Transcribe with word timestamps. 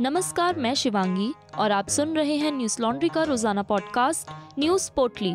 नमस्कार, 0.00 0.56
मैं 0.56 0.74
शिवांगी 0.74 1.32
और 1.58 1.72
आप 1.72 1.88
सुन 1.88 2.14
रहे 2.14 2.34
हैं 2.36 2.52
न्यूज़ 2.52 2.82
लॉन्ड्री 2.82 3.08
का 3.08 3.22
रोज़ाना 3.22 3.62
पॉडकास्ट, 3.62 4.30
न्यूज़ 4.58 4.90
पोटली 4.96 5.32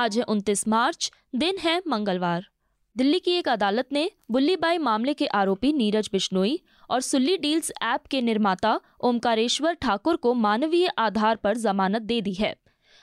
आज 0.00 0.18
है 0.18 0.24
29 0.24 0.68
मार्च, 0.68 1.12
दिन 1.34 1.58
है 1.58 1.82
मंगलवार। 1.88 2.46
दिल्ली 2.96 3.18
की 3.18 3.30
एक 3.30 3.48
अदालत 3.48 3.88
ने 3.92 4.10
बुल्लीबाई 4.30 4.78
मामले 4.78 5.14
के 5.14 5.26
आरोपी 5.26 5.72
नीरज 5.72 6.08
बिश्नोई 6.12 6.60
और 6.90 7.00
सुल्ली 7.00 7.36
डील्स 7.36 7.72
ऐप 7.82 8.06
के 8.06 8.22
निर्माता 8.22 8.80
ओमकारेश्वर 9.00 9.74
ठाकुर 9.74 10.16
को 10.16 10.34
मानवीय 10.34 10.88
आधार 10.98 11.36
पर 11.36 11.56
जमानत 11.56 12.02
दे 12.02 12.20
दी 12.20 12.34
है। 12.34 12.56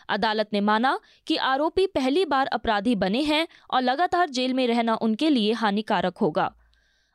अदालत 0.10 0.50
ने 0.54 0.62
माना 0.62 1.00
कि 1.28 1.36
आरोपी 1.36 1.88
पहली 1.88 2.26
बार 2.26 2.48
अपराधी 2.48 2.96
बने 2.96 3.22
हैं 3.22 3.48
और 3.72 3.82
लगातार 3.82 4.30
जेल 4.30 4.54
में 4.54 4.68
रहना 4.68 4.96
उनके 4.96 5.30
लिए 5.30 5.54
हानिकारक 5.54 6.18
होगा। 6.18 6.54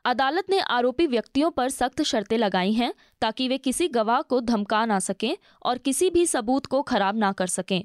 अदालत 0.05 0.49
ने 0.49 0.59
आरोपी 0.59 1.05
व्यक्तियों 1.07 1.49
पर 1.51 1.69
सख्त 1.69 2.01
शर्तें 2.01 2.37
लगाई 2.37 2.71
हैं 2.71 2.93
ताकि 3.21 3.47
वे 3.47 3.57
किसी 3.57 3.87
गवाह 3.87 4.21
को 4.21 4.39
धमका 4.41 4.85
ना 4.85 4.99
सकें 4.99 5.35
और 5.63 5.77
किसी 5.77 6.09
भी 6.09 6.25
सबूत 6.25 6.65
को 6.65 6.81
खराब 6.81 7.17
ना 7.17 7.31
कर 7.31 7.47
सकें। 7.47 7.81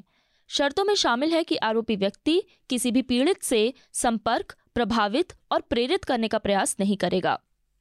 शर्तों 0.50 0.84
में 0.84 0.94
शामिल 0.94 1.32
है 1.32 1.42
कि 1.44 1.56
आरोपी 1.56 1.96
व्यक्ति 1.96 2.42
किसी 2.70 2.90
भी 2.90 3.02
पीड़ित 3.02 3.42
से 3.42 3.72
संपर्क, 3.92 4.54
प्रभावित 4.74 5.32
और 5.52 5.60
प्रेरित 5.60 6.04
करने 6.04 6.28
का 6.28 6.38
प्रयास 6.38 6.76
नहीं 6.80 6.96
करेगा। 6.96 7.38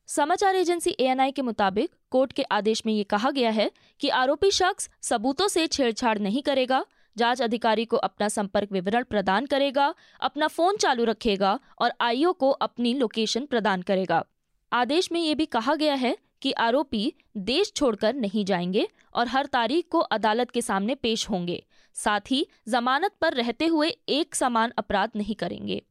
समाचार 0.10 0.56
एजेंसी 0.56 0.96
एएनआई 1.00 1.32
के 1.32 1.42
मुताबिक 1.42 1.92
कोर्ट 2.12 2.32
के 2.32 2.44
आदेश 2.52 2.86
में 2.86 2.94
ये 2.94 3.04
कहा 3.04 3.32
गया 3.32 3.50
है 3.50 3.72
कि 4.00 4.10
आरोपी 4.10 4.52
शख्स 4.52 4.90
सबूतों 5.02 5.48
से 5.48 5.68
छेड़छाड़ 5.68 6.18
नहीं 6.20 6.42
करेगा 6.42 6.86
जाँच 7.18 7.42
अधिकारी 7.42 7.86
को 7.86 7.98
अपना 7.98 8.28
संपर्क 8.28 8.72
विवरण 8.72 9.04
प्रदान 9.04 9.46
करेगा, 9.46 9.94
अपना 10.22 10.48
फ़ोन 10.48 10.78
चालू 10.78 11.04
रखेगा 11.04 11.60
और 11.80 11.94
आईओ 12.02 12.34
को 12.34 12.50
अपनी 12.50 12.94
लोकेशन 12.94 13.46
प्रदान 13.46 13.82
करेगा। 13.82 14.24
आदेश 14.72 15.12
में 15.12 15.20
ये 15.22 15.36
भी 15.36 15.46
कहा 15.46 15.76
गया 15.76 15.94
है 15.94 16.18
कि 16.42 16.52
आरोपी 16.52 17.14
देश 17.38 17.72
छोड़कर 17.76 18.16
नहीं 18.16 18.46
जाएँगे 18.46 18.88
और 19.16 19.28
हर 19.28 19.46
तारीख 19.46 19.88
को 19.92 20.00
अदालत 20.00 20.52
के 20.52 20.62
सामने 20.62 20.96
पेश 20.96 21.30
होंगे। 21.30 21.64
साथ 21.94 22.32
ही 22.32 22.48
जमानत 22.68 23.12
पर 23.22 23.34
रहते 23.34 23.66
हुए 23.66 23.90
एक 24.10 24.36
समान 24.36 24.72
अपराध 24.78 25.12
नहीं 25.16 25.36
करेंगे। 25.36 25.82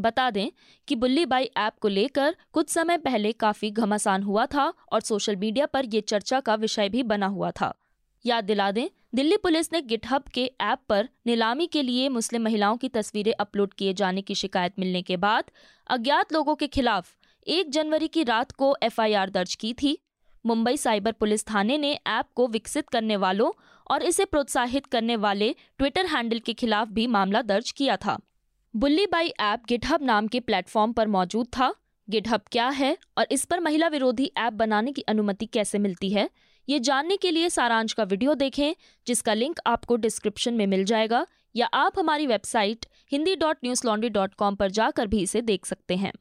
बता 0.00 0.30
दें 0.30 0.48
कि 0.88 0.96
बुल्ली 0.96 1.26
बाई 1.26 1.44
ऐप 1.44 1.72
को 1.80 1.88
लेकर 1.88 2.36
कुछ 2.52 2.70
समय 2.70 2.98
पहले 2.98 3.32
काफ़ी 3.32 3.70
घमासान 3.70 4.22
हुआ 4.22 4.46
था 4.46 4.72
और 4.92 5.00
सोशल 5.00 5.36
मीडिया 5.36 5.66
पर 5.66 5.84
यह 5.84 6.00
चर्चा 6.00 6.40
का 6.40 6.54
विषय 6.54 6.88
भी 6.88 7.02
बना 7.02 7.26
हुआ 7.26 7.50
था। 7.50 7.74
याद 8.24 8.44
दिला 8.44 8.70
दें, 8.70 8.88
दिल्ली 9.14 9.36
पुलिस 9.36 9.72
ने 9.72 9.80
गिटहब 9.82 10.22
के 10.24 10.44
ऐप 10.60 10.78
पर 10.88 11.08
नीलामी 11.26 11.66
के 11.66 11.82
लिए 11.82 12.08
मुस्लिम 12.08 12.42
महिलाओं 12.42 12.76
की 12.76 12.88
तस्वीरें 12.88 13.32
अपलोड 13.40 13.74
किए 13.74 13.92
जाने 13.92 14.22
की 14.22 14.34
शिकायत 14.34 14.78
मिलने 14.78 15.02
के 15.02 15.16
बाद 15.16 15.50
अज्ञात 15.86 16.32
लोगों 16.32 16.54
के 16.54 16.66
खिलाफ 16.66 17.14
एक 17.46 17.70
जनवरी 17.70 18.08
की 18.08 18.22
रात 18.22 18.52
को 18.52 18.74
एफआईआर 18.82 19.30
दर्ज 19.30 19.54
की 19.54 19.72
थी। 19.72 19.96
मुंबई 20.44 20.76
साइबर 20.76 21.12
पुलिस 21.12 21.46
थाने 21.46 21.78
ने 21.78 21.92
ऐप 21.92 22.26
को 22.34 22.46
विकसित 22.46 22.88
करने 22.88 23.16
वालों 23.16 23.50
और 23.90 24.02
इसे 24.02 24.24
प्रोत्साहित 24.24 24.86
करने 24.86 25.16
वाले 25.16 25.54
ट्विटर 25.78 26.06
हैंडल 26.06 26.38
के 26.38 26.52
खिलाफ 26.52 26.88
भी 26.88 27.06
मामला 27.06 27.42
दर्ज 27.42 27.70
किया 27.70 27.96
था। 27.96 28.18
बुल्ली 28.74 29.06
बाई 29.06 29.28
ऐप 29.40 29.62
गिटहब 29.68 30.02
नाम 30.02 30.26
के 30.26 30.40
प्लेटफॉर्म 30.40 30.92
पर 30.92 31.08
मौजूद 31.08 31.46
था। 31.46 31.74
गिटहब 32.08 32.40
क्या 32.52 32.68
है 32.68 32.96
और 33.18 33.26
इस 33.30 33.44
पर 33.44 33.60
महिला 33.60 33.88
विरोधी 33.88 34.30
ऐप 34.36 34.52
बनाने 34.52 34.92
की 34.92 35.02
अनुमति 35.02 35.46
कैसे 35.46 35.78
मिलती 35.78 36.10
है? 36.10 36.28
ये 36.68 36.78
जानने 36.80 37.16
के 37.16 37.30
लिए 37.30 37.48
सारांश 37.48 37.92
का 37.92 38.02
वीडियो 38.02 38.34
देखें, 38.34 38.74
जिसका 39.06 39.34
लिंक 39.34 39.60
आपको 39.66 39.96
डिस्क्रिप्शन 39.96 40.54
में 40.54 40.66
मिल 40.66 40.84
जाएगा, 40.84 41.26
या 41.56 41.66
आप 41.66 41.98
हमारी 41.98 42.26
website 42.26 42.86
Hindi 43.12 43.36
dot 43.36 43.56
news 43.64 43.86
laundry 43.86 44.10
dot 44.10 44.34
com 44.34 44.54
पर 44.54 44.70
जाकर 44.70 45.06
भी 45.06 45.22
इसे 45.22 45.40
देख 45.40 45.66
सकते 45.66 45.96
हैं। 45.96 46.12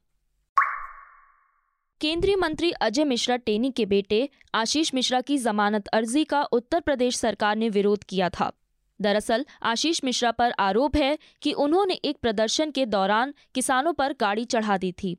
केंद्रीय 2.01 2.35
मंत्री 2.35 2.71
अजय 2.71 3.03
मिश्रा 3.03 3.35
टेनी 3.35 3.71
के 3.71 3.85
बेटे 3.85 4.29
आशीष 4.55 4.93
मिश्रा 4.93 5.21
की 5.21 5.37
जमानत 5.37 5.87
अर्जी 5.87 6.23
का 6.23 6.43
उत्तर 6.43 6.79
प्रदेश 6.79 7.15
सरकार 7.15 7.55
ने 7.55 7.69
विरोध 7.69 8.03
किया 8.03 8.29
था। 8.29 8.51
दरअसल, 9.01 9.45
आशीष 9.63 10.01
मिश्रा 10.03 10.31
पर 10.31 10.53
आरोप 10.59 10.95
है 10.95 11.17
कि 11.41 11.51
उन्होंने 11.51 11.93
एक 11.93 12.17
प्रदर्शन 12.21 12.71
के 12.71 12.85
दौरान 12.85 13.33
किसानों 13.55 13.93
पर 13.93 14.13
गाड़ी 14.13 14.45
चढ़ा 14.45 14.77
दी 14.77 14.91
थी। 14.91 15.17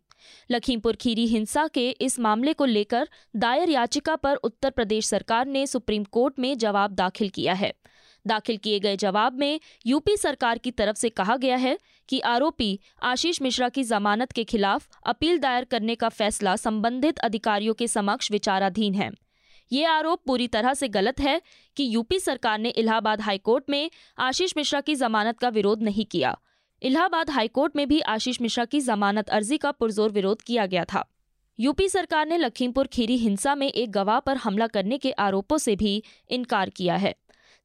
लखीमपुर 0.50 0.96
खीरी 0.96 1.26
हिंसा 1.26 1.66
के 1.66 1.90
इस 1.90 2.20
मामले 2.20 2.52
को 2.52 2.64
लेकर 2.64 3.08
दायर 3.36 3.68
याचिका 3.68 4.16
पर 4.16 4.34
उत्तर 4.34 4.70
प्रदेश 4.70 5.06
सरकार 5.06 5.46
ने 5.46 5.66
सुप्रीम 5.66 6.04
कोर्ट 6.04 6.38
में 6.38 6.58
जवाब 6.58 6.92
दाखिल 6.92 7.28
किया 7.28 7.54
है। 7.54 7.74
दाखिल 8.26 8.56
किए 8.56 8.80
गए 8.80 8.96
जवाब 8.96 9.38
में 9.38 9.60
यूपी 9.86 10.16
सरकार 10.16 10.58
की 10.58 10.70
तरफ़ 10.70 10.96
से 10.96 11.08
कहा 11.08 11.36
गया 11.36 11.56
है 11.56 11.78
कि 12.08 12.20
आरोपी 12.20 12.80
आशीष 13.02 13.42
मिश्रा 13.42 13.68
की 13.68 13.84
जमानत 13.84 14.32
के 14.32 14.44
खिलाफ 14.44 14.88
अपील 15.06 15.38
दायर 15.38 15.64
करने 15.64 15.94
का 15.94 16.08
फैसला 16.08 16.56
संबंधित 16.56 17.18
अधिकारियों 17.18 17.74
के 17.74 17.88
समक्ष 17.88 18.30
विचाराधीन 18.30 18.94
है। 18.94 19.10
ये 19.72 19.84
आरोप 19.84 20.22
पूरी 20.26 20.48
तरह 20.48 20.74
से 20.74 20.88
गलत 20.88 21.20
है 21.20 21.42
कि 21.76 21.94
यूपी 21.94 22.18
सरकार 22.20 22.58
ने 22.58 22.68
इलाहाबाद 22.68 23.20
हाईकोर्ट 23.20 23.64
में 23.70 23.90
आशीष 24.18 24.52
मिश्रा 24.56 24.80
की 24.80 24.94
जमानत 24.94 25.38
का 25.38 25.48
विरोध 25.48 25.82
नहीं 25.82 26.04
किया। 26.04 26.38
इलाहाबाद 26.82 27.30
हाईकोर्ट 27.30 27.76
में 27.76 27.88
भी 27.88 28.00
आशीष 28.00 28.40
मिश्रा 28.40 28.64
की 28.64 28.80
जमानत 28.80 29.28
अर्जी 29.28 29.58
का 29.58 29.70
पुरजोर 29.70 30.10
विरोध 30.10 30.42
किया 30.42 30.66
गया 30.66 30.84
था। 30.84 31.04
यूपी 31.60 31.88
सरकार 31.88 32.26
ने 32.26 32.38
लखीमपुर 32.38 32.86
खीरी 32.86 33.16
हिंसा 33.16 33.54
में 33.54 33.68
एक 33.68 33.90
गवाह 33.90 34.20
पर 34.20 34.36
हमला 34.36 34.66
करने 34.66 34.98
के 34.98 35.10
आरोपों 35.10 35.58
से 35.58 35.76
भी 35.76 36.02
इनकार 36.28 36.70
किया 36.70 36.96
है। 36.96 37.14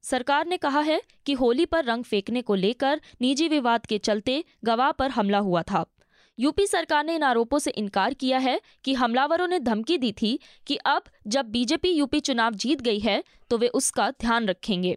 सरकार 0.02 0.46
ने 0.46 0.56
कहा 0.56 0.80
है 0.80 1.02
कि 1.26 1.32
होली 1.32 1.66
पर 1.66 1.84
रंग 1.84 2.04
फेंकने 2.04 2.42
को 2.42 2.54
लेकर 2.54 3.00
निजी 3.20 3.48
विवाद 3.48 3.86
के 3.86 3.98
चलते 3.98 4.44
गवाह 4.64 4.92
पर 4.92 5.10
हमला 5.10 5.38
हुआ 5.38 5.62
था। 5.62 5.84
यूपी 6.38 6.66
सरकार 6.66 7.04
ने 7.04 7.14
इन 7.14 7.22
आरोपों 7.22 7.58
से 7.58 7.70
इनकार 7.70 8.14
किया 8.14 8.38
है 8.38 8.60
कि 8.84 8.94
हमलावरों 8.94 9.48
ने 9.48 9.58
धमकी 9.58 9.98
दी 9.98 10.12
थी 10.12 10.38
कि 10.66 10.76
अब 10.76 11.02
जब 11.26 11.46
बीजेपी 11.46 11.90
यूपी 11.90 12.20
चुनाव 12.20 12.54
जीत 12.54 12.80
गई 12.80 12.98
है 12.98 13.22
तो 13.50 13.58
वे 13.58 13.68
उसका 13.68 14.10
ध्यान 14.10 14.46
रखेंगे। 14.46 14.96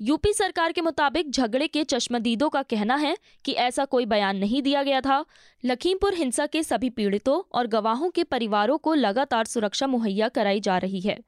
यूपी 0.00 0.32
सरकार 0.32 0.72
के 0.72 0.80
मुताबिक 0.80 1.30
झगड़े 1.30 1.66
के 1.68 1.84
चश्मदीदों 1.84 2.48
का 2.48 2.62
कहना 2.62 2.96
है 2.96 3.16
कि 3.44 3.52
ऐसा 3.52 3.84
कोई 3.84 4.06
बयान 4.06 4.36
नहीं 4.36 4.62
दिया 4.62 4.82
गया 4.82 5.00
था। 5.00 5.24
लखीमपुर 5.64 6.14
हिंसा 6.14 6.46
के 6.46 6.62
सभी 6.62 6.90
पीड़ितों 6.90 7.40
और 7.52 7.66
गवाहों 7.66 8.10
के 8.10 8.24
परिवारों 8.24 8.78
को 8.78 8.94
लगातार 8.94 9.44
सुरक्षा 9.44 9.86
मुहैया 9.86 10.28
कराई 10.28 10.60
जा 10.60 10.78
रही 10.78 11.00
है। 11.00 11.18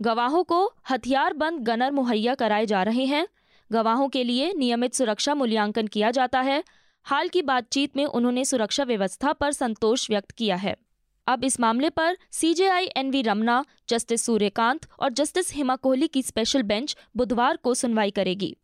गवाहों 0.00 0.42
को 0.44 0.66
हथियार 0.90 1.32
बंद 1.32 1.60
गनर 1.60 1.90
मुहैया 1.90 2.34
कराए 2.34 2.66
जा 2.66 2.82
रहे 2.82 3.04
हैं। 3.04 3.26
गवाहों 3.70 4.08
के 4.08 4.24
लिए 4.24 4.52
नियमित 4.52 4.94
सुरक्षा 4.94 5.34
मूल्यांकन 5.34 5.86
किया 5.86 6.10
जाता 6.10 6.40
है 6.40 6.62
हाल 7.06 7.28
की 7.28 7.42
बातचीत 7.42 7.96
में 7.96 8.04
उन्होंने 8.04 8.44
सुरक्षा 8.44 8.84
व्यवस्था 8.84 9.32
पर 9.32 9.52
संतोष 9.52 10.10
व्यक्त 10.10 10.30
किया 10.30 10.56
है। 10.56 10.76
अब 11.26 11.44
इस 11.44 11.60
मामले 11.60 11.90
पर 11.90 12.16
CJI 12.30 12.86
NV 12.96 13.22
Ramana, 13.22 13.64
justice 13.88 14.22
Suryakant 14.22 14.86
और 15.00 15.12
जस्टिस 15.12 15.54
हिमा 15.54 15.76
कोहली 15.76 16.08
की 16.08 16.22
स्पेशल 16.22 16.62
बेंच 16.62 16.96
बुधवार 17.16 17.56
को 17.56 17.74
सुनवाई 17.74 18.10
करेगी। 18.10 18.56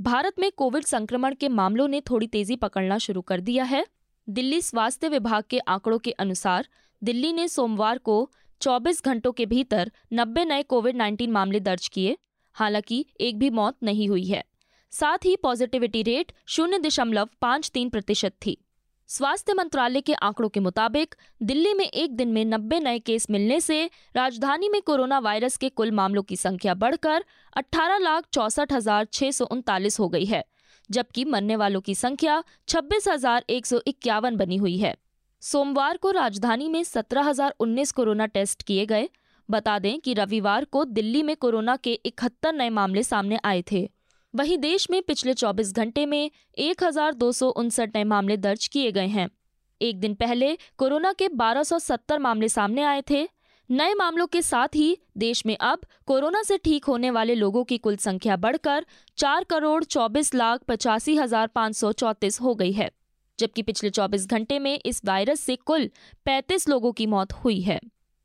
भारत 0.00 0.32
में 0.38 0.52
कोविड 0.52 0.84
संक्रमण 0.84 1.34
के 1.34 1.48
मामलों 1.48 1.88
ने 1.88 2.00
थोड़ी 2.00 2.26
तेज़ी 2.26 2.56
पकड़ना 2.56 2.98
शुरू 2.98 3.20
कर 3.20 3.40
दिया 3.40 3.64
है। 3.64 3.86
दिल्ली 4.28 4.60
स्वास्थ्य 4.60 5.08
विभाग 5.08 5.44
के 5.50 5.58
आंकड़ों 5.58 5.98
के 5.98 6.10
अनुसार 6.10 6.68
दिल्ली 7.02 7.32
ने 7.32 7.48
सोमवार 7.48 7.98
को 7.98 8.30
24 8.60 9.04
घंटों 9.04 9.32
के 9.32 9.46
भीतर 9.46 9.92
90 10.12 10.44
नए 10.44 10.62
कोविड 10.62 10.96
19 10.96 11.28
मामले 11.28 11.60
दर्ज 11.60 11.88
किए, 11.88 12.18
हालाँकि 12.52 13.06
एक 13.20 13.38
भी 13.38 13.50
मौत 13.50 13.76
नहीं 13.82 14.08
हुई 14.08 14.24
है। 14.24 14.44
साथ 14.94 15.24
ही 15.24 15.34
पॉजिटिविटी 15.36 16.02
रेट 16.02 16.32
शून्य 16.46 16.78
दशमलव 16.78 17.28
पाँच 17.40 17.70
तीन 17.74 17.88
प्रतिशत 17.88 18.32
थी। 18.46 18.56
स्वास्थ्य 19.10 19.54
मंत्रालय 19.54 20.00
के 20.00 20.14
आंकड़ों 20.14 20.48
के 20.48 20.60
मुताबिक, 20.60 21.14
दिल्ली 21.40 21.72
में 21.74 21.84
एक 21.84 22.14
दिन 22.16 22.28
में 22.28 22.44
90 22.44 22.80
नए 22.80 22.98
केस 22.98 23.26
मिलने 23.30 23.60
से 23.60 23.84
राजधानी 24.16 24.68
में 24.68 24.80
कोरोना 24.82 25.18
वायरस 25.18 25.56
के 25.56 25.68
कुल 25.70 25.90
मामलों 25.92 26.22
की 26.22 26.36
संख्या 26.36 26.74
बढ़कर 26.76 27.24
अठारह 27.56 27.98
लाख 27.98 28.26
चौसठ 28.32 28.72
हज़ार 28.72 29.04
छह 29.12 29.30
सौ 29.30 29.44
उनतालीस 29.46 29.98
हो 30.00 30.08
गई 30.08 30.24
है, 30.24 30.44
जबकि 30.90 31.24
मरने 31.24 31.56
वालों 31.56 31.80
की 31.80 31.94
संख्या 31.94 32.42
छब्बीस 32.68 33.08
हज़ार 33.08 33.44
एक 33.50 33.66
सौ 33.66 33.80
इक्यावन 33.86 34.36
बनी 34.36 34.56
हुई 34.56 34.76
है। 34.78 34.96
सोमवार 35.42 35.96
को 35.96 36.10
राजधानी 36.10 36.68
में 36.68 36.82
सत्रह 36.84 37.22
हज़ार 37.22 37.54
उन्नीस 37.60 37.92
कोरोना 37.92 38.26
टेस्ट 38.28 38.62
किए 38.62 38.86
गए। 38.86 39.08
बता 39.48 39.78
दें 39.78 39.98
कि 40.00 40.14
रविवार 40.14 40.64
को 40.64 40.84
दिल्ली 40.86 41.22
में 41.22 41.36
कोरोना 41.36 41.76
के 41.76 41.92
इकहत्तर 42.04 42.52
नए 42.52 42.70
मामले 42.70 43.02
सामने 43.02 43.38
आए 43.44 43.62
थे। 43.72 43.88
वहीं 44.34 44.56
देश 44.58 44.86
में 44.90 45.00
पिछले 45.02 45.32
24 45.34 45.72
घंटे 45.72 46.04
में 46.06 46.30
एक 46.58 46.82
हज़ार 46.84 47.14
दो 47.14 47.30
सौ 47.32 47.48
उनसठ 47.50 47.96
नए 47.96 48.04
मामले 48.04 48.36
दर्ज 48.36 48.66
किए 48.68 48.90
गए 48.92 49.06
हैं। 49.06 49.28
एक 49.80 50.00
दिन 50.00 50.14
पहले 50.14 50.56
कोरोना 50.78 51.12
के 51.12 51.28
1270 51.30 52.18
मामले 52.18 52.48
सामने 52.48 52.82
आए 52.82 53.02
थे। 53.10 53.22
नए 53.70 53.94
मामलों 53.94 54.26
के 54.26 54.42
साथ 54.42 54.76
ही 54.76 54.96
देश 55.18 55.44
में 55.46 55.56
अब 55.58 55.86
कोरोना 56.06 56.42
से 56.42 56.58
ठीक 56.58 56.84
होने 56.84 57.10
वाले 57.10 57.34
लोगों 57.34 57.64
की 57.64 57.78
कुल 57.78 57.96
संख्या 57.98 58.36
बढ़कर 58.38 58.86
चार 59.18 59.44
करोड़ 59.44 59.82
चौबीस 59.84 60.34
लाख 60.34 60.64
पचासी 60.68 61.16
हज़ार 61.16 61.46
पाँच 61.46 61.76
सौ 61.76 61.92
चौतीस 61.94 62.40
हो 62.40 62.54
गई 62.54 62.72
है, 62.72 62.90
जबकि 63.38 63.62
पिछले 63.62 63.90
24 63.90 64.26
घंटे 64.26 64.58
में 64.58 64.78
इस 64.78 65.00
वायरस 65.06 65.40
से 65.40 65.56
कुल 65.56 65.90
35 66.26 66.68
लोगों 66.68 66.92
की 66.92 67.06
मौत 67.06 67.32
हुई 67.34 67.60
है। 67.60 67.80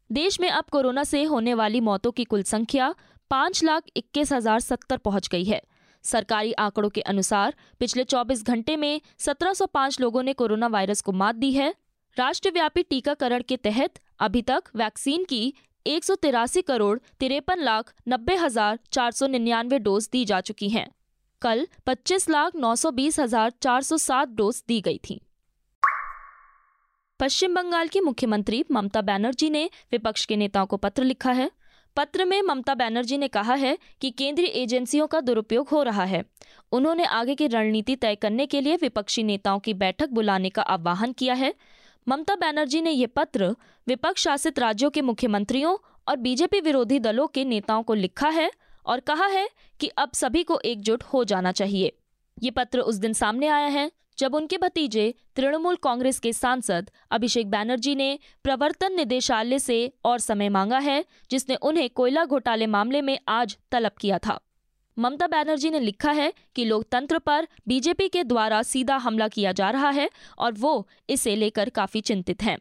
देश 0.10 0.40
में 0.40 0.50
अब 0.50 0.66
कोरोना 0.72 1.04
से 1.04 1.24
होने 1.26 1.54
वाली 1.54 1.80
मौतों 1.82 2.12
की 2.12 2.24
कुल 2.26 2.44
संख्या 2.50 2.94
पाँच 3.32 3.64
लाख 3.64 3.84
इक्कीस 3.96 4.32
हज़ार 4.34 4.60
सत्तर 4.62 4.98
पहुँच 5.00 5.28
गई 5.28 5.44
है 5.44 5.62
सरकारी 6.06 6.51
आंकड़ों 6.54 6.90
के 6.90 7.01
अनुसार, 7.04 7.54
पिछले 7.80 8.04
24 8.06 8.44
घंटे 8.44 8.75
में 8.75 9.01
1705 9.19 10.00
लोगों 10.01 10.24
ने 10.24 10.34
कोरोना 10.34 10.68
वायरस 10.68 11.01
को 11.01 11.12
मात 11.13 11.36
दी 11.36 11.51
है। 11.51 11.74
राष्ट्रव्यापी 12.18 12.84
टीकाकरण 12.84 13.44
के 13.44 13.57
तहत 13.57 14.00
अभी 14.19 14.42
तक 14.42 14.69
वैक्सीन 14.75 15.24
की 15.24 15.54
एक 15.86 16.04
सौ 16.04 16.16
तिरासी 16.16 16.62
करोड़ 16.62 16.98
तिरपन 17.19 17.62
लाख 17.62 17.94
नब्बे 18.10 18.36
हज़ार 18.36 18.80
चार 18.92 19.12
सौ 19.12 19.28
निन्यानवे 19.28 19.80
डोज 19.80 20.10
दी 20.12 20.24
जा 20.25 20.40
चुकी 20.42 20.69
हैं। 20.69 20.88
कल 21.42 21.68
पच्चीस 21.86 22.30
लाख 22.30 22.56
नौ 22.56 22.75
सौ 22.75 22.92
बीस 22.92 23.19
हज़ार 23.19 23.54
चार 23.62 23.81
सौ 23.81 23.98
सात 24.00 24.30
डोज 24.31 24.63
दी 24.68 24.80
गई 24.81 25.00
थी। 25.10 25.19
पश्चिम 27.19 27.56
बंगाल 27.56 27.88
की 27.88 28.00
मुख्यमंत्री 28.00 28.63
ममता 28.72 29.01
बनर्जी 29.04 29.50
ने 29.50 29.69
विपक्ष 29.92 30.25
के 30.25 30.36
नेताओं 30.38 30.66
को 30.66 30.78
पत्र 30.78 31.04
लिखा 31.04 31.31
है। 31.31 31.50
पत्र 31.95 32.25
में 32.25 32.41
ममता 32.41 32.75
बनर्जी 32.75 33.18
ने 33.18 33.27
कहा 33.27 33.53
है 33.53 33.77
कि 34.01 34.12
केंद्रीय 34.12 34.47
एजेंसियों 34.47 35.07
का 35.07 35.21
दुरुपयोग 35.21 35.69
हो 35.69 35.83
रहा 35.83 36.03
है। 36.03 36.24
उन्होंने 36.71 37.06
आगे 37.06 37.36
की 37.36 37.47
रणनीति 37.47 37.95
तय 37.95 38.15
करने 38.15 38.45
के 38.45 38.62
लिए 38.62 38.75
विपक्षी 38.75 39.24
नेताओं 39.24 39.59
की 39.59 39.74
बैठक 39.74 40.09
बुलाने 40.09 40.50
का 40.50 40.62
आह्वान 40.62 41.12
किया 41.12 41.33
है। 41.33 41.53
ममता 42.07 42.36
बनर्जी 42.36 42.81
ने 42.81 42.91
ये 42.91 43.06
पत्र 43.06 43.56
विपक्ष 43.88 44.24
शासित 44.24 44.59
राज्यों 44.59 44.89
के 44.89 45.01
मुख्यमंत्रियों 45.01 45.77
और 46.07 46.15
बीजेपी 46.15 46.62
विरोधी 46.62 47.00
दलों 47.00 47.27
के 47.27 47.45
नेताओं 47.45 47.83
को 47.83 47.94
लिखा 47.94 48.30
है 48.30 48.51
और 48.86 49.00
कहा 49.00 49.25
है 49.25 49.50
कि 49.80 49.88
अब 49.88 50.12
सभी 50.13 50.44
को 50.44 50.59
एकजुट 50.59 51.03
हो 51.03 51.24
जाना 51.24 51.51
चाहिए। 51.51 51.97
ये 52.44 52.51
पत्र 52.51 52.80
उस 52.80 52.95
दिन 52.95 53.13
सामने 53.13 53.47
आया 53.47 53.68
है। 53.68 53.91
जब 54.19 54.36
उनके 54.36 54.57
भतीजे 54.57 55.13
तृणमूल 55.36 55.75
कांग्रेस 55.75 56.19
के 56.19 56.33
सांसद 56.33 56.89
अभिषेक 57.12 57.50
बैनर्जी 57.50 57.95
ने 57.95 58.19
प्रवर्तन 58.44 58.94
निदेशालय 58.94 59.60
से 59.60 59.94
और 60.06 60.19
समय 60.19 60.50
मांगा 60.50 60.80
है, 60.80 61.06
जिसने 61.31 61.56
उन्हें 61.56 61.89
कोयला 61.89 62.25
घोटाले 62.25 62.68
मामले 62.68 63.01
में 63.01 63.18
आज 63.27 63.57
तलब 63.71 63.92
किया 63.92 64.18
था। 64.18 64.39
ममता 64.98 65.27
बैनर्जी 65.27 65.69
ने 65.69 65.80
लिखा 65.80 66.12
है 66.12 66.33
कि 66.56 66.66
लोकतंत्र 66.66 67.19
पर 67.19 67.48
बीजेपी 67.68 68.07
के 68.07 68.24
द्वारा 68.24 68.62
सीधा 68.63 68.95
हमला 68.98 69.27
किया 69.27 69.51
जा 69.51 69.69
रहा 69.69 69.89
है 69.89 70.10
और 70.38 70.54
वो 70.54 70.88
इसे 71.10 71.36
लेकर 71.36 71.69
काफ़ी 71.69 72.01
चिंतित 72.01 72.44
हैं। 72.44 72.57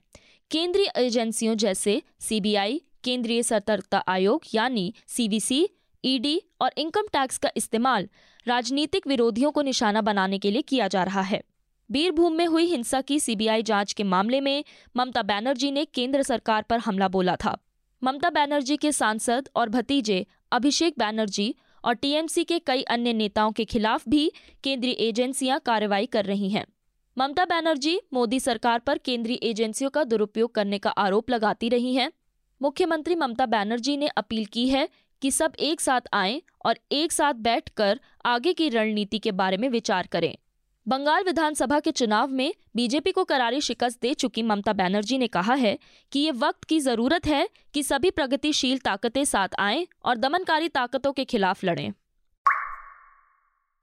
केंद्रीय 0.50 0.93
एजेंसियों 0.96 1.54
जैसे 1.54 2.02
सीबीआई, 2.20 2.82
केंद्रीय 3.04 3.43
सतर्कता 3.43 3.99
आयोग 3.99 4.43
यानी 4.54 4.94
सीवीसी 5.06 5.69
ईडी 6.05 6.43
और 6.61 6.71
इनकम 6.79 7.03
टैक्स 7.03 7.39
का 7.39 7.50
इस्तेमाल 7.56 8.09
राजनीतिक 8.47 9.06
विरोधियों 9.06 9.50
को 9.50 9.62
निशाना 9.62 10.00
बनाने 10.00 10.39
के 10.39 10.50
लिए 10.50 10.62
किया 10.62 10.89
जा 10.89 11.03
रहा 11.03 11.21
है। 11.21 11.43
बीरभूम 11.91 12.33
में 12.33 12.47
हुई 12.47 12.65
हिंसा 12.65 13.00
की 13.00 13.21
सीबीआई 13.21 13.62
जाँच 13.62 13.93
के 13.93 14.05
मामले 14.05 14.41
में 14.41 14.65
ममता 14.97 15.23
बनर्जी 15.23 15.71
ने 15.71 15.85
केंद्र 15.85 16.23
सरकार 16.23 16.62
पर 16.62 16.79
हमला 16.79 17.09
बोला 17.09 17.37
था। 17.37 17.59
ममता 18.05 18.31
बनर्जी 18.31 18.77
के 18.77 18.93
सांसद 18.93 19.49
और 19.56 19.69
भतीजे 19.69 20.27
अभिषेक 20.53 20.95
बनर्जी 20.99 21.55
और 21.85 21.95
टीएमसी 21.95 22.45
के 22.45 22.59
कई 22.59 22.83
अन्य 22.83 23.12
नेताओं 23.12 23.53
के 23.53 23.65
खिलाफ 23.65 24.09
भी 24.09 24.33
केंद्रीय 24.65 24.93
एजेंसियाँ 24.93 25.61
कार्रवाई 25.61 26.06
कर 26.06 26.25
रही 26.25 26.50
हैं। 26.50 26.65
ममता 27.19 27.45
बनर्जी 27.45 28.00
मोदी 28.12 28.41
सरकार 28.41 28.79
पर 28.79 28.99
केंद्रीय 28.99 29.37
एजेंसियों 29.43 29.91
का 29.91 30.05
दुरुपयोग 30.05 30.55
करने 30.55 30.79
का 30.79 30.91
आरोप 30.91 31.31
लगाती 31.31 31.69
रही 31.69 31.95
हैं। 31.95 32.12
मुख्यमंत्री 32.62 33.15
ममता 33.15 33.47
बनर्जी 33.47 33.97
ने 33.97 34.09
अपील 34.09 34.45
की 34.45 34.69
है 34.69 34.89
कि 35.23 35.31
सब 35.31 35.53
एक 35.61 35.81
साथ 35.81 36.00
आएँ 36.12 36.43
और 36.67 36.79
एक 36.93 37.12
साथ 37.12 37.35
बैठकर 37.35 38.00
आगे 38.26 38.53
की 38.53 38.69
रणनीति 38.69 39.19
के 39.19 39.32
बारे 39.32 39.56
में 39.56 39.69
विचार 39.69 40.06
करें। 40.06 40.37
बंगाल 40.88 41.25
विधानसभा 41.25 41.81
के 41.81 41.91
चुनाव 41.91 42.29
में 42.29 42.55
बीजेपी 42.76 43.12
को 43.12 43.25
करारी 43.25 43.61
शिकस्त 43.61 44.00
दे 44.03 44.15
चुकी 44.15 44.43
ममता 44.43 44.73
बनर्जी 44.73 45.19
ने 45.19 45.26
कहा 45.26 45.55
है 45.55 45.79
कि 46.12 46.20
ये 46.20 46.31
वक्त 46.31 46.65
की 46.65 46.81
ज़रूरत 46.81 47.26
है 47.26 47.49
कि 47.75 47.82
सभी 47.82 48.11
प्रगतिशील 48.11 48.79
ताकतें 48.79 49.25
साथ 49.25 49.49
आएँ 49.59 49.87
और 50.05 50.17
दमनकारी 50.17 50.69
ताकतों 50.69 51.12
के 51.12 51.25
खिलाफ 51.25 51.64
लड़ें। 51.64 51.93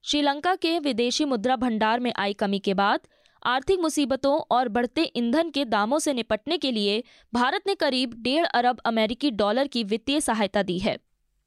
श्रीलंका 0.04 0.56
के 0.56 0.80
विदेशी 0.80 1.26
मुद्रा 1.26 1.56
भंडार 1.56 2.00
में 2.00 2.14
आई 2.16 2.34
कमी 2.34 2.60
के 2.60 2.74
बाद 2.74 3.00
आर्थिक 3.44 3.80
मुसीबतों 3.80 4.40
और 4.52 4.68
बढ़ते 4.68 5.12
ईंधन 5.16 5.50
के 5.50 5.66
दामों 5.66 6.00
से 6.00 6.14
निपटने 6.14 6.58
के 6.58 6.72
लिए 6.72 7.04
भारत 7.34 7.62
ने 7.68 7.76
करीब 7.76 8.14
डेढ़ 8.14 8.46
अरब 8.46 8.80
अमेरिकी 8.86 9.32
डॉलर 9.32 9.68
की 9.68 9.84
वित्तीय 9.84 10.22
सहायता 10.22 10.64
दी 10.64 10.80
है। 10.80 10.98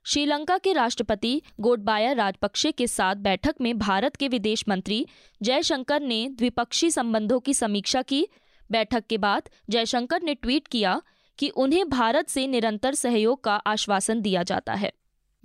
श्रीलंका 0.08 0.58
के 0.58 0.72
राष्ट्रपति 0.72 1.42
गोडबाया 1.60 2.12
राजपक्षे 2.12 2.72
के 2.72 2.86
साथ 2.86 3.14
बैठक 3.14 3.54
में 3.60 3.78
भारत 3.78 4.16
के 4.16 4.28
विदेश 4.28 4.64
मंत्री 4.68 5.06
जयशंकर 5.42 6.00
ने 6.00 6.28
द्विपक्षीय 6.28 6.90
संबंधों 6.90 7.40
की 7.40 7.54
समीक्षा 7.54 8.02
की। 8.02 8.28
बैठक 8.70 9.06
के 9.06 9.18
बाद 9.18 9.42
जयशंकर 9.70 10.22
ने 10.22 10.34
ट्वीट 10.34 10.68
किया 10.68 11.02
कि 11.38 11.48
उन्हें 11.48 11.88
भारत 11.88 12.28
से 12.28 12.46
निरंतर 12.46 12.94
सहयोग 12.94 13.44
का 13.44 13.56
आश्वासन 13.56 14.20
दिया 14.20 14.42
जाता 14.42 14.74
है। 14.74 14.92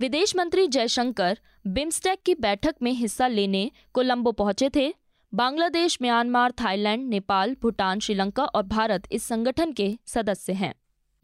विदेश 0.00 0.36
मंत्री 0.36 0.66
जयशंकर 0.66 1.38
बिम्स्टेक 1.66 2.22
की 2.22 2.34
बैठक 2.34 2.74
में 2.82 2.92
हिस्सा 2.92 3.28
लेने 3.28 3.70
कोलंबो 3.92 4.32
पहुँचे 4.32 4.70
थे। 4.76 4.94
बांग्लादेश, 5.34 5.98
म्यांमार, 6.02 6.52
थाईलैंड, 6.52 7.08
नेपाल, 7.08 7.56
भूटान, 7.62 8.00
श्रीलंका 8.00 8.44
और 8.44 8.62
भारत 8.62 9.08
इस 9.12 9.22
संगठन 9.22 9.72
के 9.72 9.98
सदस्य 10.06 10.52
हैं। 10.52 10.74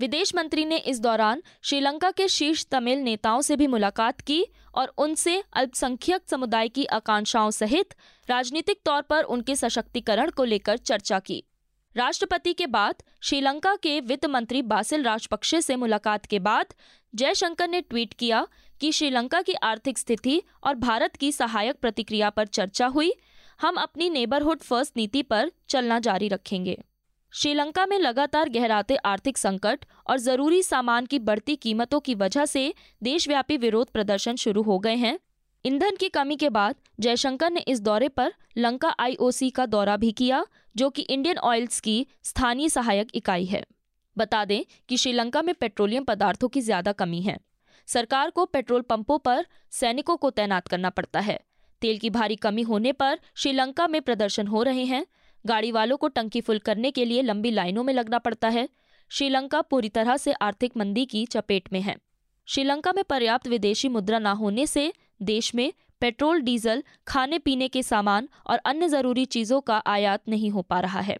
विदेश 0.01 0.35
मंत्री 0.35 0.65
ने 0.65 0.77
इस 0.79 1.01
दौरान 1.01 1.43
श्रीलंका 1.63 2.11
के 2.11 2.29
शीर्ष 2.29 2.65
तमिल 2.67 2.99
नेताओं 2.99 3.41
से 3.41 3.57
भी 3.57 3.67
मुलाकात 3.67 4.21
की 4.21 4.45
और 4.75 4.93
उनसे 4.99 5.43
अल्पसंख्यक 5.53 6.23
समुदाय 6.31 6.69
की 6.69 6.85
आकांक्षाओं 6.85 7.51
सहित 7.51 7.95
राजनीतिक 8.29 8.81
तौर 8.85 9.03
पर 9.03 9.25
उनके 9.25 9.57
सशक्तिकरण 9.57 10.31
को 10.31 10.45
लेकर 10.45 10.77
चर्चा 10.77 11.19
की। 11.19 11.43
राष्ट्रपति 11.97 12.53
के 12.53 12.67
बाद 12.67 13.03
श्रीलंका 13.23 13.77
के 13.77 14.01
वित्त 14.01 14.27
मंत्री 14.27 14.63
बासिल 14.63 15.03
राजपक्षे 15.03 15.61
से 15.61 15.77
मुलाकात 15.77 16.27
के 16.27 16.39
बाद 16.39 16.75
जयशंकर 17.15 17.69
ने 17.69 17.81
ट्वीट 17.81 18.15
किया 18.15 18.47
कि 18.81 18.93
श्रीलंका 18.93 19.43
की 19.43 19.55
आर्थिक 19.63 19.99
स्थिति 19.99 20.43
और 20.65 20.75
भारत 20.75 21.17
की 21.17 21.33
सहायक 21.33 21.77
प्रतिक्रिया 21.77 22.31
पर 22.31 22.47
चर्चा 22.47 22.87
हुई। 22.87 23.13
हम 23.61 23.77
अपनी 23.77 24.11
नेबरहुड 24.11 24.61
फ़र्स्ट 24.61 24.97
नीति 24.97 25.23
पर 25.23 25.51
चलना 25.69 25.99
जारी 25.99 26.29
रखेंगे। 26.29 26.83
श्रीलंका 27.33 27.85
में 27.87 27.99
लगातार 27.99 28.49
गहराते 28.49 28.97
आर्थिक 28.97 29.39
संकट 29.39 29.85
और 30.07 30.19
ज़रूरी 30.19 30.63
सामान 30.63 31.07
की 31.07 31.19
बढ़ती 31.19 31.57
कीमतों 31.57 32.01
की 32.01 32.15
वजह 32.15 32.45
से 32.45 32.73
देशव्यापी 33.03 33.57
विरोध 33.57 33.91
प्रदर्शन 33.91 34.37
शुरू 34.37 34.63
हो 34.63 34.79
गए 34.79 34.95
हैं। 34.95 35.19
ईंधन 35.65 35.97
की 35.97 36.09
कमी 36.09 36.37
के 36.37 36.49
बाद 36.49 36.75
जयशंकर 37.01 37.51
ने 37.51 37.61
इस 37.61 37.81
दौरे 37.81 38.09
पर 38.09 38.33
लंका 38.59 38.95
आईओसी 38.99 39.51
का 39.51 39.67
दौरा 39.67 39.97
भी 39.97 40.11
किया, 40.13 40.45
जो 40.77 40.89
कि 40.91 41.03
इंडियन 41.03 41.39
ऑयल्स 41.39 41.81
की 41.81 42.07
स्थानीय 42.25 42.69
सहायक 42.69 43.09
इकाई 43.15 43.45
है। 43.45 43.65
बता 44.17 44.45
दें 44.45 44.63
कि 44.89 44.97
श्रीलंका 44.97 45.43
में 45.43 45.55
पेट्रोलियम 45.55 46.05
पदार्थों 46.05 46.49
की 46.49 46.61
ज़्यादा 46.61 46.93
कमी 46.93 47.21
है। 47.21 47.39
सरकार 47.89 48.31
को 48.31 48.45
पेट्रोल 48.45 48.83
पंपों 48.83 49.19
पर 49.19 49.47
सैनिकों 49.71 50.17
को 50.17 50.31
तैनात 50.31 50.69
करना 50.69 50.91
पड़ता 50.91 51.21
है। 51.21 51.39
तेल 51.83 51.99
की 51.99 52.11
भारी 52.11 52.37
कमी 52.37 52.63
होने 52.63 52.93
पर 52.93 53.19
श्रीलंका 53.35 53.87
में 53.89 54.01
प्रदर्शन 54.03 54.47
हो 54.47 54.63
रहे 54.63 54.85
हैं। 54.85 55.07
गाड़ी 55.47 55.73
वालों 55.73 55.97
को 55.97 56.09
टंकी 56.09 56.41
फुल 56.41 56.59
करने 56.59 56.91
के 56.91 57.05
लिए 57.05 57.23
लंबी 57.23 57.51
लाइनों 57.51 57.85
में 57.85 57.95
लगना 57.95 58.19
पड़ता 58.19 58.49
है। 58.49 58.69
श्रीलंका 59.09 59.61
पूरी 59.61 59.89
तरह 59.89 60.17
से 60.17 60.33
आर्थिक 60.33 60.77
मंदी 60.77 61.07
की 61.07 61.27
चपेट 61.27 61.73
में 61.73 61.81
है। 61.81 61.97
श्रीलंका 62.47 62.93
में 62.93 63.05
पर्याप्त 63.05 63.49
विदेशी 63.49 63.89
मुद्रा 63.89 64.19
न 64.19 64.27
होने 64.27 64.67
से 64.67 64.93
देश 65.23 65.55
में 65.55 65.73
पेट्रोल, 66.01 66.41
डीजल, 66.41 66.83
खाने 67.09 67.39
पीने 67.39 67.69
के 67.69 67.83
सामान 67.83 68.29
और 68.47 68.59
अन्य 68.59 68.89
ज़रूरी 68.89 69.25
चीज़ों 69.25 69.61
का 69.61 69.83
आयात 69.87 70.23
नहीं 70.29 70.51
हो 70.51 70.63
पा 70.63 70.81
रहा 70.81 71.01
है। 71.01 71.19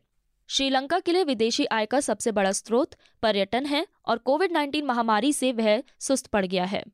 श्रीलंका 0.49 0.99
के 0.99 1.13
लिए 1.13 1.25
विदेशी 1.25 1.65
आय 1.65 1.87
का 1.87 2.01
सबसे 2.01 2.33
बड़ा 2.33 2.53
स्रोत 2.53 2.91
पर्यटन 3.23 3.67
है 3.67 3.87
और 4.07 4.19
कोविड 4.19 4.53
19 4.53 4.83
महामारी 4.83 5.33
से 5.33 5.53
वह 5.53 5.83
सुस्त 6.01 6.27
पड़ 6.27 6.47
गया 6.47 6.65
है। 6.65 6.85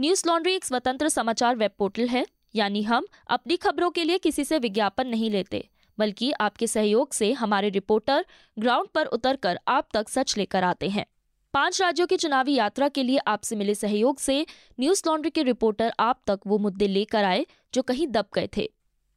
न्यूज़ 0.00 0.24
लॉन्ड्री 0.26 0.54
एक 0.54 0.64
स्वतंत्र 0.64 1.08
समाचार 1.08 1.56
वेब 1.56 1.70
पोर्टल 1.78 2.08
है। 2.08 2.26
यानी 2.54 2.82
हम 2.82 3.06
अपनी 3.28 3.56
खबरों 3.56 3.90
के 3.90 4.04
लिए 4.04 4.18
किसी 4.18 4.44
से 4.44 4.58
विज्ञापन 4.58 5.06
नहीं 5.06 5.30
लेते, 5.30 5.68
बल्कि 5.98 6.30
आपके 6.32 6.66
सहयोग 6.66 7.12
से 7.12 7.32
हमारे 7.32 7.68
रिपोर्टर 7.68 8.24
ग्राउंड 8.56 8.88
पर 8.88 9.06
उतरकर 9.06 9.60
आप 9.68 9.88
तक 9.94 10.08
सच 10.08 10.36
लेकर 10.38 10.64
आते 10.64 10.88
हैं। 10.88 11.06
पाँच 11.54 11.80
राज्यों 11.82 12.06
की 12.06 12.16
चुनावी 12.16 12.54
यात्रा 12.54 12.88
के 12.88 13.02
लिए 13.02 13.18
आपसे 13.18 13.56
मिले 13.56 13.74
सहयोग 13.74 14.18
से 14.18 14.44
न्यूज़ 14.80 15.02
लॉन्ड्री 15.06 15.30
के 15.30 15.42
रिपोर्टर 15.42 15.92
आप 16.00 16.20
तक 16.26 16.40
वो 16.46 16.58
मुद्दे 16.58 16.86
लेकर 16.86 17.24
आए, 17.24 17.46
जो 17.74 17.82
कहीं 17.82 18.06
दब 18.08 18.26
गए 18.34 18.48
थे। 18.56 18.68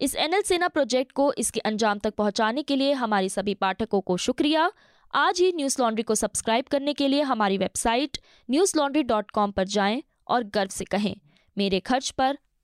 इस 0.01 0.15
एनएल 0.15 0.41
सेना 0.41 0.67
प्रोजेक्ट 0.67 1.11
को 1.11 1.31
इसके 1.33 1.59
अंजाम 1.61 1.99
तक 1.99 2.13
पहुँचाने 2.13 2.63
के 2.63 2.75
लिए 2.75 2.93
हमारे 2.93 3.29
सभी 3.29 3.53
पाठकों 3.55 4.01
को 4.01 4.17
शुक्रिया। 4.17 4.71
आज 5.13 5.39
ही 5.39 5.51
न्यूज़ 5.55 5.81
लॉन्ड्री 5.81 6.03
को 6.03 6.15
सब्सक्राइब 6.15 6.65
करने 6.65 6.93
के 6.93 7.07
लिए 7.07 7.21
हमारी 7.23 7.57
website 7.57 8.17
news 8.49 8.77
laundry 8.77 9.03
dot 9.03 9.31
com 9.31 9.51
पर 9.51 9.67
जाएँ 9.67 10.01
और 10.27 10.43
गर्व 10.45 10.69
से 10.69 10.85
कहें, 10.85 11.15
मेरे 11.57 11.79
खर्च 11.79 12.09
पर 12.11 12.37